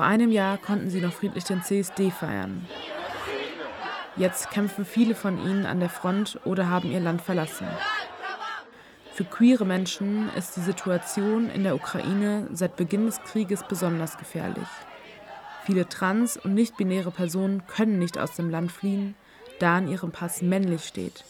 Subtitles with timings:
[0.00, 2.66] Vor einem Jahr konnten sie noch friedlich den CSD feiern.
[4.16, 7.68] Jetzt kämpfen viele von ihnen an der Front oder haben ihr Land verlassen.
[9.12, 14.68] Für queere Menschen ist die Situation in der Ukraine seit Beginn des Krieges besonders gefährlich.
[15.66, 19.14] Viele trans- und nicht-binäre Personen können nicht aus dem Land fliehen,
[19.58, 21.24] da in ihrem Pass männlich steht.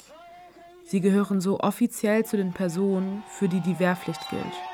[0.85, 4.70] Sie gehören so offiziell zu den Personen, für die die Wehrpflicht gilt.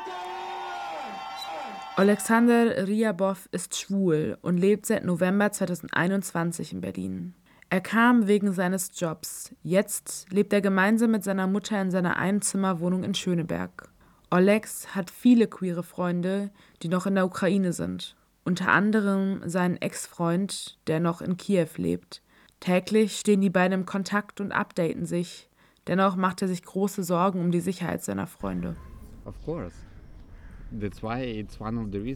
[1.99, 7.35] Alexander Ryabov ist schwul und lebt seit November 2021 in Berlin.
[7.71, 9.55] Er kam wegen seines Jobs.
[9.63, 13.89] Jetzt lebt er gemeinsam mit seiner Mutter in seiner Einzimmerwohnung in Schöneberg.
[14.31, 16.51] Olex hat viele queere Freunde,
[16.83, 18.15] die noch in der Ukraine sind.
[18.45, 22.21] Unter anderem seinen Ex-Freund, der noch in Kiew lebt.
[22.61, 25.49] Täglich stehen die beiden im Kontakt und updaten sich.
[25.87, 28.77] Dennoch macht er sich große Sorgen um die Sicherheit seiner Freunde.
[29.25, 29.86] Of course.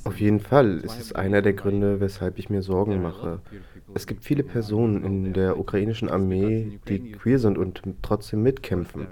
[0.04, 3.40] Auf jeden Fall ist es einer der Gründe, weshalb ich mir Sorgen mache.
[3.94, 9.06] Es gibt viele Personen in der ukrainischen Armee, die queer sind und trotzdem mitkämpfen.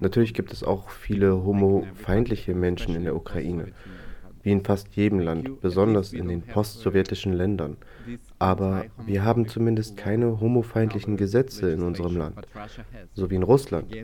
[0.00, 3.68] Natürlich gibt es auch viele homofeindliche Menschen in der Ukraine,
[4.42, 7.76] wie in fast jedem Land, besonders in den postsowjetischen Ländern.
[8.40, 12.46] Aber wir haben zumindest keine homofeindlichen Gesetze in unserem Land,
[13.14, 13.94] so wie in Russland.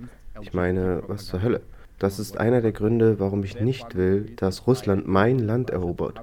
[0.41, 1.63] Ich meine, was zur Hölle?
[1.99, 6.21] Das ist einer der Gründe, warum ich nicht will, dass Russland mein Land erobert.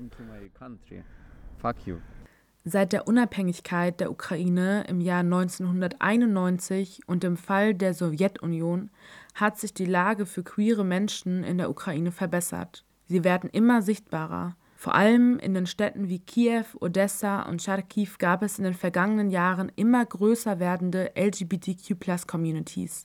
[2.68, 8.90] Seit der Unabhängigkeit der Ukraine im Jahr 1991 und im Fall der Sowjetunion
[9.36, 12.84] hat sich die Lage für queere Menschen in der Ukraine verbessert.
[13.06, 14.56] Sie werden immer sichtbarer.
[14.78, 19.30] Vor allem in den Städten wie Kiew, Odessa und Charkiw gab es in den vergangenen
[19.30, 23.04] Jahren immer größer werdende LGBTQ-Communities.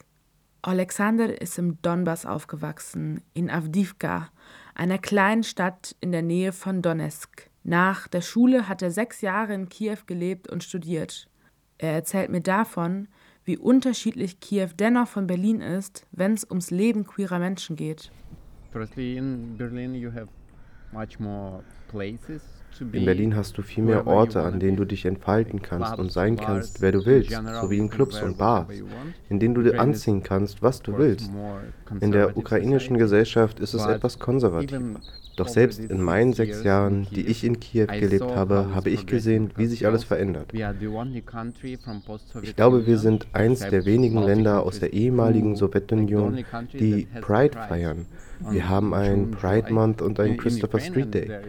[0.62, 4.28] Alexander ist im Donbass aufgewachsen, in Avdivka,
[4.74, 7.48] einer kleinen Stadt in der Nähe von Donetsk.
[7.62, 11.28] Nach der Schule hat er sechs Jahre in Kiew gelebt und studiert.
[11.78, 13.08] Er erzählt mir davon,
[13.44, 18.12] wie unterschiedlich Kiew dennoch von Berlin ist, wenn es ums Leben queerer Menschen geht.
[18.70, 20.28] Firstly, in Berlin you have
[20.92, 25.62] much more places in Berlin hast du viel mehr Orte, an denen du dich entfalten
[25.62, 28.68] kannst und sein kannst, wer du willst, sowie in Clubs und Bars,
[29.28, 31.30] in denen du anziehen kannst, was du willst.
[32.00, 35.00] In der ukrainischen Gesellschaft ist es etwas konservativer.
[35.36, 39.50] Doch selbst in meinen sechs Jahren, die ich in Kiew gelebt habe, habe ich gesehen,
[39.56, 40.52] wie sich alles verändert.
[42.42, 46.44] Ich glaube, wir sind eins der wenigen Länder aus der ehemaligen Sowjetunion,
[46.74, 48.06] die Pride feiern.
[48.50, 51.40] Wir haben einen Pride Month und einen Christopher Street Day.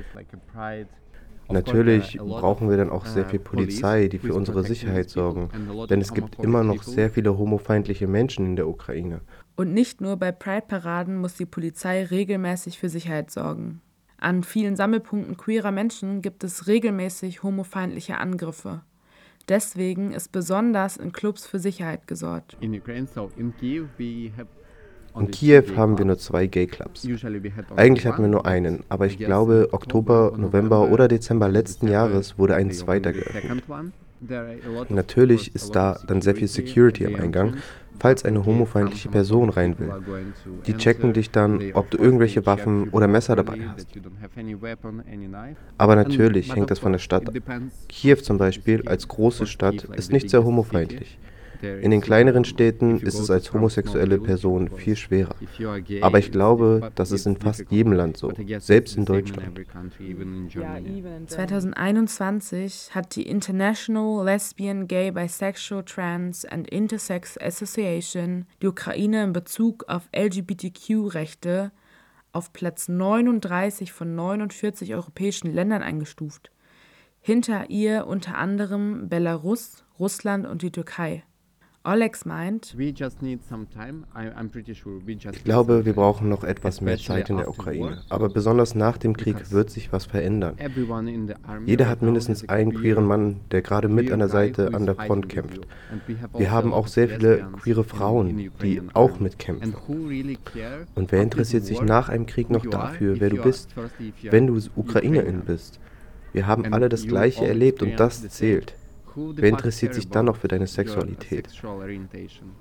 [1.51, 5.49] Natürlich brauchen wir dann auch sehr viel Polizei, die für unsere Sicherheit sorgen,
[5.89, 9.21] denn es gibt immer noch sehr viele homofeindliche Menschen in der Ukraine.
[9.55, 13.81] Und nicht nur bei Pride-Paraden muss die Polizei regelmäßig für Sicherheit sorgen.
[14.17, 18.81] An vielen Sammelpunkten queerer Menschen gibt es regelmäßig homofeindliche Angriffe.
[19.49, 22.55] Deswegen ist besonders in Clubs für Sicherheit gesorgt.
[22.61, 24.47] In Ukraine, so in Kiev, we have
[25.19, 27.07] in Kiew haben wir nur zwei Gay-Clubs.
[27.75, 32.55] Eigentlich hatten wir nur einen, aber ich glaube, Oktober, November oder Dezember letzten Jahres wurde
[32.55, 33.63] ein zweiter geöffnet.
[34.89, 37.55] Natürlich ist da dann sehr viel Security am Eingang,
[37.99, 39.91] falls eine homofeindliche Person rein will.
[40.67, 43.87] Die checken dich dann, ob du irgendwelche Waffen oder Messer dabei hast.
[45.77, 47.35] Aber natürlich hängt das von der Stadt ab.
[47.89, 51.17] Kiew zum Beispiel als große Stadt ist nicht sehr homofeindlich.
[51.61, 55.35] In den kleineren Städten ist es als homosexuelle Person viel schwerer.
[56.01, 59.59] Aber ich glaube, das ist in fast jedem Land so, selbst in Deutschland.
[61.27, 69.85] 2021 hat die International Lesbian, Gay, Bisexual, Trans and Intersex Association die Ukraine in Bezug
[69.87, 71.71] auf LGBTQ-Rechte
[72.33, 76.51] auf Platz 39 von 49 europäischen Ländern eingestuft.
[77.19, 81.23] Hinter ihr unter anderem Belarus, Russland und die Türkei.
[81.83, 82.95] Alex meint, ich
[85.43, 88.03] glaube, wir brauchen noch etwas mehr Zeit in der Ukraine.
[88.09, 90.57] Aber besonders nach dem Krieg wird sich was verändern.
[91.65, 95.29] Jeder hat mindestens einen queeren Mann, der gerade mit an der Seite an der Front
[95.29, 95.61] kämpft.
[96.37, 99.73] Wir haben auch sehr viele queere Frauen, die auch mitkämpfen.
[100.93, 103.73] Und wer interessiert sich nach einem Krieg noch dafür, wer du bist,
[104.21, 105.79] wenn du Ukrainerin bist?
[106.31, 108.75] Wir haben alle das Gleiche erlebt und das zählt.
[109.15, 111.49] Wer interessiert sich dann noch für deine Sexualität?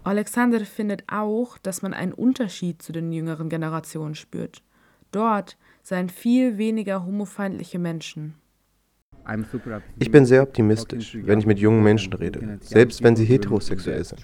[0.05, 4.63] Alexander findet auch, dass man einen Unterschied zu den jüngeren Generationen spürt.
[5.13, 8.35] Dort seien viel weniger homofeindliche Menschen.
[9.99, 12.59] Ich bin sehr optimistisch, wenn ich mit jungen Menschen rede.
[12.61, 14.23] Selbst wenn sie heterosexuell sind,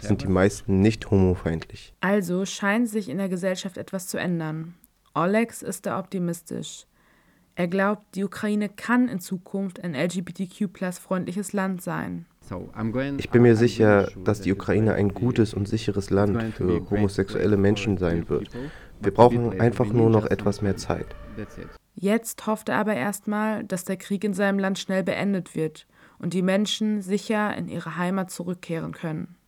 [0.00, 1.94] sind die meisten nicht homofeindlich.
[2.00, 4.74] Also scheint sich in der Gesellschaft etwas zu ändern.
[5.12, 6.86] Alex ist da optimistisch.
[7.60, 12.24] Er glaubt, die Ukraine kann in Zukunft ein LGBTQ-freundliches Land sein.
[13.18, 17.98] Ich bin mir sicher, dass die Ukraine ein gutes und sicheres Land für homosexuelle Menschen
[17.98, 18.48] sein wird.
[19.02, 21.04] Wir brauchen einfach nur noch etwas mehr Zeit.
[21.94, 25.86] Jetzt hofft er aber erstmal, dass der Krieg in seinem Land schnell beendet wird
[26.18, 29.36] und die Menschen sicher in ihre Heimat zurückkehren können.